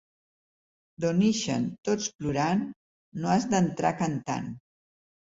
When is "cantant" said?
4.01-4.49